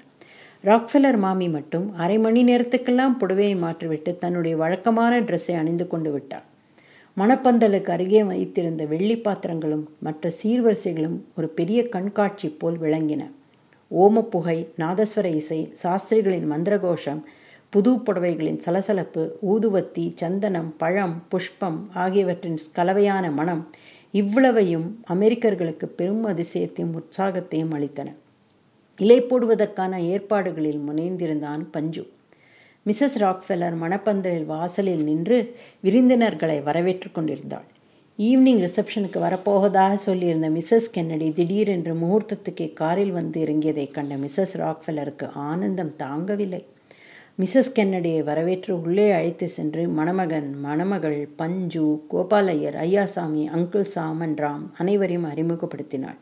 ராக்ஃபெல்லர் 0.65 1.17
மாமி 1.17 1.49
மட்டும் 1.49 1.95
அரை 1.95 2.19
மணி 2.19 2.45
நேரத்துக்கெல்லாம் 2.45 3.17
புடவையை 3.21 3.59
மாற்றிவிட்டு 3.59 4.19
தன்னுடைய 4.19 4.57
வழக்கமான 4.57 5.21
ட்ரெஸ்ஸை 5.21 5.55
அணிந்து 5.57 5.87
கொண்டு 5.87 6.13
விட்டார். 6.13 6.47
மணப்பந்தலுக்கு 7.17 7.91
அருகே 7.91 8.25
வைத்திருந்த 8.25 8.85
வெள்ளி 8.85 9.19
பாத்திரங்களும் 9.19 9.89
மற்ற 10.01 10.33
சீர்வரிசைகளும் 10.43 11.21
ஒரு 11.37 11.49
பெரிய 11.49 11.89
கண்காட்சி 11.89 12.49
போல் 12.49 12.81
விளங்கின. 12.81 13.31
ஓமப்புகை 13.97 14.67
நாதஸ்வர 14.79 15.25
இசை 15.25 15.71
சாஸ்திரிகளின் 15.73 16.51
மந்திரகோஷம் 16.53 17.23
புது 17.73 17.99
புடவைகளின் 17.99 18.57
சலசலப்பு 18.57 19.39
ஊதுவத்தி 19.53 20.13
சந்தனம் 20.15 20.77
பழம் 20.77 21.23
புஷ்பம் 21.29 21.89
ஆகியவற்றின் 21.95 22.59
கலவையான 22.73 23.31
மனம் 23.31 23.71
இவ்வளவையும் 24.11 25.05
அமெரிக்கர்களுக்கு 25.11 25.85
பெரும் 25.85 26.27
அதிசயத்தையும் 26.27 26.93
உற்சாகத்தையும் 26.93 27.73
அளித்தன. 27.73 28.15
இலை 28.97 29.21
போடுவதற்கான 29.21 30.01
ஏற்பாடுகளில் 30.03 30.79
முனைந்திருந்தான் 30.79 31.63
பஞ்சு. 31.71 32.11
மிஸ்ஸஸ் 32.87 33.17
ராக்ஃபெல்லர் 33.17 33.77
மணப்பந்தலில் 33.81 34.45
வாசலில் 34.45 35.05
நின்று 35.05 35.55
விருந்தினர்களை 35.81 36.61
வரவேற்று 36.61 37.11
கொண்டிருந்தாள். 37.13 37.65
ஈவினிங் 38.19 38.63
ரிசப்ஷனுக்கு 38.67 39.19
வரப்போவதாக 39.19 39.99
சொல்லியிருந்த 40.07 40.51
மிஸ்ஸஸ் 40.51 40.93
கென்னடி 40.93 41.33
திடீரென்று 41.33 41.95
முகூர்த்தத்துக்கே 41.95 42.73
காரில் 42.73 43.11
வந்து 43.11 43.41
இறங்கியதைக் 43.41 43.95
கண்ட 43.95 44.17
மிஸ்ஸஸ் 44.17 44.55
ராக்ஃபெல்லருக்கு 44.55 45.31
ஆனந்தம் 45.33 45.95
தாங்கவில்லை. 45.99 46.65
மிஸ்ஸஸ் 47.43 47.71
கென்னடியை 47.77 48.19
வரவேற்று 48.25 48.73
உள்ளே 48.81 49.05
அழைத்து 49.11 49.47
சென்று 49.49 49.83
மணமகன் 49.89 50.49
மணமகள் 50.65 51.17
பஞ்சு 51.37 51.85
கோபாலையர் 52.13 52.77
ஐயாசாமி 52.85 53.45
அங்கிள் 53.57 53.87
சாமன் 53.95 54.37
ராம் 54.43 54.67
அனைவரையும் 54.79 55.27
அறிமுகப்படுத்தினாள். 55.31 56.19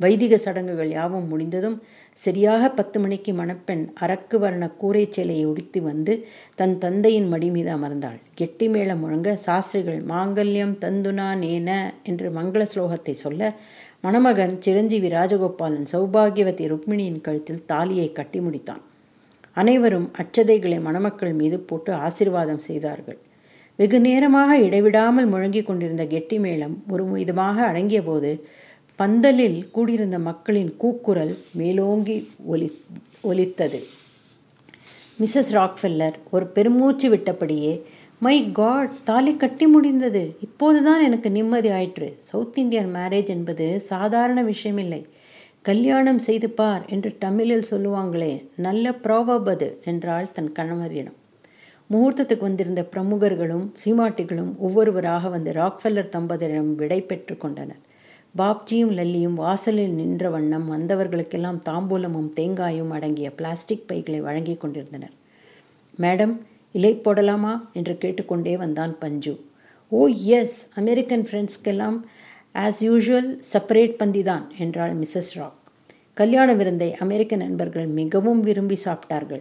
வைதிக 0.00 0.36
சடங்குகள் 0.36 0.90
யாவும் 0.90 1.26
முடிந்ததும் 1.28 1.76
சரியாக 2.18 2.70
பத்து 2.70 3.00
மணிக்கு 3.00 3.34
மணப்பெண் 3.34 3.84
அரக்கு 4.00 4.38
வர்ண 4.38 4.70
கூரை 4.82 5.04
சேலையை 5.08 5.44
உடுத்தி 5.44 5.80
வந்து 5.80 6.14
தன் 6.54 6.78
தந்தையின் 6.78 7.28
மடி 7.28 7.50
மீது 7.50 7.72
அமர்ந்தாள். 7.78 8.20
கெட்டி 8.34 8.68
மேளம் 8.68 9.02
முழங்க 9.04 9.36
சாஸ்திரிகள் 9.46 10.00
மாங்கல்யம் 10.12 10.78
தந்துனா 10.86 11.28
நேன 11.44 11.68
என்று 12.02 12.30
மங்கள 12.30 12.64
ஸ்லோகத்தை 12.74 13.16
சொல்ல 13.26 13.52
மணமகன் 14.00 14.56
சிரஞ்சீவி 14.60 15.10
ராஜகோபாலன் 15.18 15.92
சௌபாகியவதி 15.92 16.66
ருக்மிணியின் 16.74 17.20
கழுத்தில் 17.20 17.64
தாலியை 17.66 18.12
கட்டி 18.12 18.40
முடித்தான். 18.40 18.82
அனைவரும் 19.54 20.08
அச்சதைகளை 20.18 20.78
மணமக்கள் 20.80 21.32
மீது 21.32 21.58
போட்டு 21.58 21.92
ஆசிர்வாதம் 21.92 22.64
செய்தார்கள். 22.68 23.18
வெகு 23.76 24.00
நேரமாக 24.00 24.58
இடைவிடாமல் 24.58 25.26
முழங்கிக் 25.26 25.66
கொண்டிருந்த 25.66 26.06
கெட்டி 26.06 26.38
மேளம் 26.38 26.76
ஒரு 26.88 27.04
விதமாக 27.04 27.66
அடங்கிய 27.66 28.02
போது 28.02 28.30
பந்தலில் 28.98 29.70
கூடியிருந்த 29.70 30.18
மக்களின் 30.18 30.76
கூக்குரல் 30.76 31.38
மேலோங்கி 31.52 32.28
ஒலி 32.44 32.68
ஒலித்தது. 33.20 33.80
மிஸ்ஸஸ் 35.20 35.50
ராக்ஃபெல்லர் 35.52 36.16
ஒரு 36.30 36.46
பெருமூச்சு 36.46 37.08
விட்டபடியே 37.16 37.72
மை 38.18 38.36
காட் 38.52 38.92
தாலி 39.04 39.36
கட்டி 39.36 39.66
முடிந்தது. 39.66 40.36
இப்போதுதான் 40.40 41.02
எனக்கு 41.02 41.30
நிம்மதி 41.30 41.70
ஆயிற்று. 41.70 42.08
சவுத் 42.18 42.58
இந்தியன் 42.58 42.94
மேரேஜ் 42.94 43.28
என்பது 43.28 43.80
சாதாரண 43.80 44.42
விஷயமில்லை. 44.42 45.00
கல்யாணம் 45.64 46.18
செய்து 46.18 46.50
பார் 46.50 46.82
என்று 46.86 47.18
தமிழில் 47.18 47.68
சொல்லுவாங்களே 47.70 48.32
நல்ல 48.56 48.90
ப்ராவப் 49.02 49.48
அது 49.48 49.78
என்றாள் 49.84 50.32
தன் 50.32 50.52
கணவரிடம். 50.52 51.16
முகூர்த்தத்துக்கு 51.90 52.40
வந்திருந்த 52.40 52.88
பிரமுகர்களும் 52.92 53.64
சீமாட்டிகளும் 53.84 54.56
ஒவ்வொருவராக 54.58 55.28
வந்து 55.28 55.52
ராக்ஃபெல்லர் 55.52 56.12
தம்பதியிடம் 56.16 56.74
விடை 56.74 57.00
பெற்று 57.02 57.36
கொண்டனர். 57.36 57.80
பாப்ஜியும் 58.34 58.92
லல்லியும் 58.92 59.34
வாசலில் 59.34 59.94
நின்ற 59.94 60.30
வண்ணம் 60.30 60.72
வந்தவர்களுக்கெல்லாம் 60.72 61.60
தாம்பூலமும் 61.68 62.30
தேங்காயும் 62.36 62.90
அடங்கிய 62.90 63.30
பிளாஸ்டிக் 63.34 63.86
பைகளை 63.86 64.20
வழங்கி 64.20 64.56
கொண்டிருந்தனர். 64.56 65.14
மேடம் 65.98 66.34
இலை 66.74 67.00
போடலாமா? 67.04 67.54
என்று 67.72 67.98
கேட்டுக்கொண்டே 67.98 68.56
வந்தான் 68.56 68.98
பஞ்சு. 68.98 69.34
Oh 69.92 70.02
yes! 70.34 70.58
அமெரிக்கன் 70.74 71.22
ஃப்ரெண்ட்ஸ்க்கெல்லாம் 71.22 71.98
ஆஸ் 72.54 72.80
யூஷுவல் 72.86 73.30
செப்பரேட் 73.52 73.94
பந்தி 74.00 74.20
தான் 74.28 74.44
என்றாள் 74.64 74.92
மிஸ்ஸஸ் 74.98 75.30
ராக் 75.38 75.56
கல்யாண 76.16 76.48
விருந்தை 76.54 76.88
அமெரிக்க 77.04 77.36
நண்பர்கள் 77.36 77.86
மிகவும் 77.96 78.40
விரும்பி 78.40 78.76
சாப்பிட்டார்கள். 78.84 79.40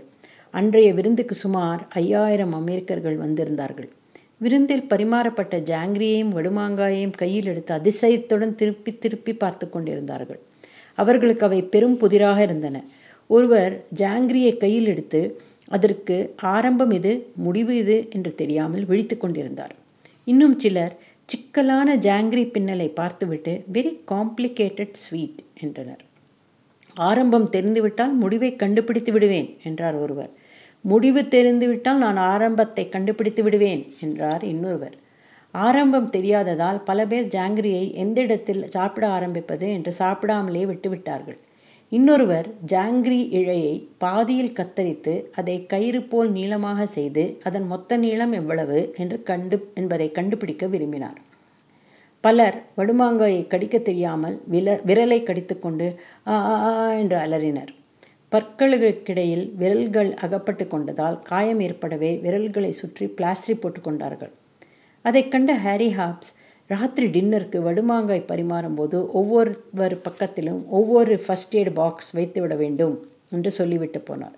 அன்றைய 0.53 0.87
விருந்துக்கு 0.93 1.35
சுமார் 1.41 1.81
ஐயாயிரம் 2.01 2.55
அமெரிக்கர்கள் 2.59 3.17
வந்திருந்தார்கள். 3.17 3.89
விருந்தில் 4.37 4.87
பரிமாறப்பட்ட 4.91 5.57
ஜாங்கிரியையும் 5.71 6.33
வடுமாங்காயையும் 6.37 7.15
கையில் 7.21 7.49
எடுத்து 7.51 7.73
அதிசயத்துடன் 7.79 8.55
திருப்பி 8.55 8.93
திருப்பி 8.97 9.35
பார்த்து 9.43 9.67
கொண்டிருந்தார்கள். 9.69 10.39
அவர்களுக்கு 10.97 11.45
அவை 11.49 11.61
பெரும் 11.75 11.97
புதிராக 12.01 12.41
இருந்தன. 12.47 12.83
ஒருவர் 13.29 13.75
ஜாங்கிரியை 14.01 14.53
கையில் 14.57 14.91
எடுத்து 14.95 15.21
அதற்கு 15.71 16.17
ஆரம்பம் 16.55 16.93
இது 16.99 17.13
முடிவு 17.45 17.75
இது 17.75 17.99
என்று 18.09 18.33
தெரியாமல் 18.41 18.85
விழித்து 18.85 19.17
கொண்டிருந்தார். 19.17 19.73
இன்னும் 20.27 20.59
சிலர் 20.59 20.93
சிக்கலான 21.29 21.89
ஜாங்கிரி 21.97 22.43
பின்னலை 22.51 22.87
பார்த்துவிட்டு 22.89 23.51
வெரி 23.73 23.91
காம்ப்ளிகேட்டட் 24.11 24.93
ஸ்வீட் 24.93 25.39
என்றனர். 25.61 26.01
ஆரம்பம் 26.95 27.47
தெரிந்துவிட்டால் 27.49 28.13
முடிவை 28.13 28.49
கண்டுபிடித்து 28.55 29.11
விடுவேன் 29.11 29.49
என்றார் 29.63 29.95
ஒருவர். 29.95 30.31
முடிவு 30.85 31.21
தெரிந்துவிட்டால் 31.27 31.97
நான் 31.97 32.19
ஆரம்பத்தை 32.31 32.89
கண்டுபிடித்து 32.89 33.43
விடுவேன் 33.43 33.81
என்றார் 33.99 34.43
இன்னொருவர். 34.43 34.95
ஆரம்பம் 35.53 36.09
தெரியாததால் 36.09 36.79
பல 36.83 37.05
பேர் 37.05 37.27
ஜாங்கிரியை 37.27 37.85
எந்த 37.93 38.21
இடத்தில் 38.21 38.61
சாப்பிட 38.67 39.07
ஆரம்பிப்பது 39.07 39.67
என்று 39.71 39.93
சாப்பிடாமலே 39.99 40.63
விட்டுவிட்டார்கள். 40.71 41.39
இன்னொருவர் 41.93 42.47
ஜாங்கிரி 42.67 43.19
இழையை 43.31 43.73
பாதியில் 43.97 44.53
கத்தரித்து 44.53 45.25
அதை 45.35 45.65
கயிறு 45.65 46.03
போல் 46.03 46.31
நீளமாக 46.31 46.85
செய்து 46.85 47.39
அதன் 47.43 47.67
மொத்த 47.67 47.97
நீளம் 47.97 48.31
எவ்வளவு 48.31 48.93
என்று 48.97 49.23
கண்டு 49.23 49.71
என்பதை 49.73 50.11
கண்டுபிடிக்க 50.11 50.67
விரும்பினார். 50.67 51.19
பலர் 52.21 52.57
வடுமாங்காயை 52.77 53.47
கடிக்க 53.47 53.77
தெரியாமல் 53.79 54.41
வில 54.51 54.79
விரலை 54.85 55.23
கடித்துக்கொண்டு 55.23 55.87
ஆ 56.27 56.35
என்று 56.93 57.17
அலறினர். 57.17 57.71
பற்களுக்கிடையில் 58.31 59.45
விரல்கள் 59.55 60.11
அகப்பட்டு 60.13 60.65
கொண்டதால் 60.65 61.19
காயம் 61.21 61.59
ஏற்படவே 61.59 62.11
விரல்களை 62.17 62.71
சுற்றி 62.71 63.05
பிளாஸ்டரி 63.07 63.55
போட்டுக்கொண்டார்கள் 63.59 64.31
அதைக் 65.05 65.31
கண்ட 65.31 65.53
ஹாரி 65.53 65.89
ஹாப்ஸ் 65.91 66.31
ராத்திரி 66.69 67.07
டின்னருக்கு 67.07 67.57
வடுமாங்காய் 67.57 68.27
பரிமாறும் 68.27 68.75
போது 68.75 69.11
ஒவ்வொருவர் 69.11 69.97
பக்கத்திலும் 69.97 70.67
ஒவ்வொரு 70.67 71.19
ஃபர்ஸ்ட் 71.19 71.55
எய்ட் 71.55 71.73
பாக்ஸ் 71.73 72.11
வைத்துவிட 72.11 72.55
வேண்டும் 72.55 73.07
என்று 73.29 73.51
சொல்லிவிட்டு 73.51 73.99
போனார். 73.99 74.37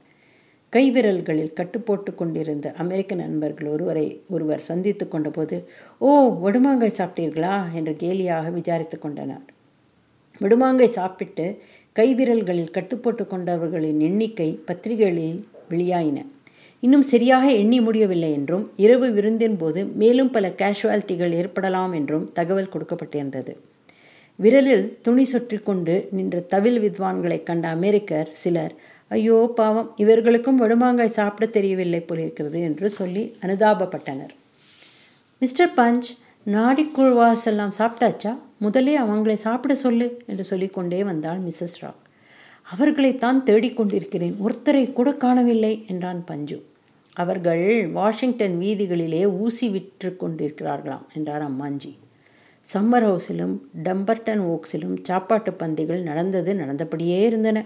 கைவிரல்களில் 0.74 1.54
கட்டு 1.54 1.80
போட்டு 1.82 2.16
கொண்டிருந்த 2.16 2.74
அமெரிக்க 2.78 3.16
நண்பர்கள் 3.16 3.68
ஒருவரை 3.68 4.22
ஒருவர் 4.30 4.60
சந்தித்து 4.60 5.08
கொண்டபோது 5.08 5.58
ஓ 6.00 6.10
வடுமாங்காய் 6.44 6.98
சாப்பிட்டீர்களா? 6.98 7.74
என்று 7.74 7.94
கேலியாக 7.94 8.52
விசாரித்து 8.52 9.00
கொண்டனர். 9.00 9.46
வடுமாங்காய் 10.42 10.98
சாப்பிட்டு 11.00 11.46
கைவிரல்களில் 11.96 12.76
கட்டுப்போட்டு 12.78 13.26
கொண்டவர்களின் 13.28 14.00
எண்ணிக்கை 14.00 14.60
பத்திரிகைகளில் 14.66 15.48
வெளியாயின. 15.70 16.20
இன்னும் 16.84 17.06
சரியாக 17.12 17.46
எண்ணி 17.52 17.78
முடியவில்லை 17.80 18.30
என்றும் 18.32 18.66
இரவு 18.76 19.08
விருந்தின் 19.12 19.56
போது 19.58 19.82
மேலும் 20.02 20.30
பல 20.30 20.50
கேஷுவாலிட்டிகள் 20.62 21.34
ஏற்படலாம் 21.34 21.94
என்றும் 21.94 22.26
தகவல் 22.34 22.72
கொடுக்கப்பட்டிருந்தது. 22.74 23.54
விரலில் 24.40 24.86
துணி 25.02 25.24
சுற்றி 25.24 25.58
கொண்டு 25.60 25.96
நின்ற 26.12 26.40
தவில் 26.54 26.80
வித்வான்களை 26.86 27.40
கண்ட 27.44 27.66
அமெரிக்கர் 27.78 28.30
சிலர் 28.42 28.74
ஐயோ 29.12 29.38
பாவம் 29.56 29.90
இவர்களுக்கும் 29.96 30.60
வடுமாங்காய் 30.62 31.18
சாப்பிட 31.18 31.46
தெரியவில்லை 31.58 32.02
போலிருக்கிறது 32.02 32.60
என்று 32.62 32.88
சொல்லி 32.90 33.24
அனுதாபப்பட்டனர். 33.44 34.34
மிஸ்டர் 35.42 35.76
பஞ்ச் 35.80 36.10
நாடிக்குழ்வாஸ் 36.46 37.46
எல்லாம் 37.52 37.78
சாப்பிட்டாச்சா? 37.80 38.34
முதலே 38.60 38.96
அவங்களை 39.04 39.38
சாப்பிட 39.46 39.76
சொல்லு 39.76 40.08
என்று 40.26 40.44
சொல்லிக்கொண்டே 40.44 41.00
வந்தாள் 41.04 41.40
மிஸ்ஸஸ் 41.40 41.80
ராக். 41.82 42.02
அவர்களைத்தான் 42.72 43.44
தேடிக்கொண்டிருக்கிறேன். 43.46 44.34
ஒருத்தரை 44.46 44.94
கூட 44.94 45.14
காணவில்லை 45.14 45.86
என்றான் 45.88 46.24
பஞ்சு. 46.24 46.66
அவர்கள் 47.14 47.88
வாஷிங்டன் 47.88 48.60
வீதிகளிலே 48.60 49.38
ஊசி 49.40 49.70
விற்று 49.70 50.18
கொண்டிருக்கிறார்களாம் 50.20 51.06
என்றார் 51.16 51.52
அம்மாஞ்சி. 51.52 51.98
சம்மர் 52.74 53.06
ஹவுஸிலும் 53.08 53.58
டம்பர்டன் 53.84 54.42
ஓக்ஸிலும் 54.52 54.96
சாப்பாட்டு 55.02 55.52
பந்திகள் 55.52 56.02
நடந்தது 56.02 56.54
நடந்தபடியே 56.54 57.20
இருந்தன. 57.22 57.66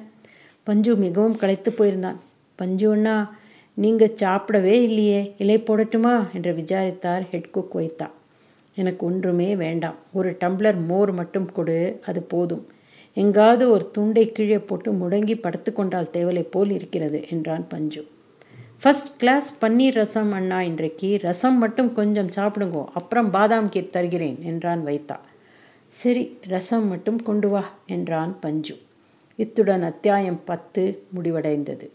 பஞ்சு 0.64 0.96
மிகவும் 0.96 1.38
களைத்து 1.38 1.72
போயிருந்தான். 1.72 2.16
பஞ்சு 2.56 2.92
அண்ணா 2.92 3.38
நீங்கள் 3.74 4.16
சாப்பிடவே 4.22 4.76
இல்லையே 4.82 5.36
இலை 5.38 5.60
போடட்டுமா 5.60 6.32
என்று 6.34 6.54
விசாரித்தார் 6.54 7.30
ஹெட் 7.30 7.52
குக் 7.52 7.76
வைத்தா. 7.76 8.08
எனக்கு 8.76 9.06
ஒன்றுமே 9.06 9.56
வேண்டாம். 9.56 9.96
ஒரு 10.14 10.38
டம்ளர் 10.40 10.86
மோர் 10.86 11.12
மட்டும் 11.12 11.52
கொடு 11.52 12.00
அது 12.06 12.22
போதும். 12.24 12.68
எங்காவது 13.22 13.72
ஒரு 13.72 13.86
துண்டை 13.92 14.24
கீழே 14.32 14.60
போட்டு 14.60 14.90
முடங்கி 14.92 15.36
படுத்து 15.42 15.74
கொண்டால் 15.74 16.12
தேவலை 16.14 16.44
போல் 16.52 16.72
இருக்கிறது 16.72 17.20
என்றான் 17.30 17.68
பஞ்சு. 17.68 18.02
ஃபர்ஸ்ட் 18.82 19.10
கிளாஸ் 19.18 19.48
பன்னீர் 19.62 19.94
ரசம் 19.94 20.32
அண்ணா 20.32 20.62
இன்றைக்கு 20.62 21.10
ரசம் 21.22 21.58
மட்டும் 21.58 21.94
கொஞ்சம் 21.94 22.30
சாப்பிடுங்கோ 22.36 22.84
அப்புறம் 22.94 23.30
பாதாம் 23.30 23.70
கீர் 23.70 23.90
தருகிறேன் 23.90 24.38
என்றான் 24.44 24.84
வைத்தா. 24.86 25.18
சரி 25.92 26.24
ரசம் 26.48 26.88
மட்டும் 26.88 27.20
கொண்டு 27.24 27.50
வா 27.50 27.64
என்றான் 27.88 28.40
பஞ்சு. 28.40 28.76
இத்துடன் 29.40 29.84
அத்தியாயம் 29.84 30.42
பத்து 30.44 30.84
முடிவடைந்தது. 31.16 31.88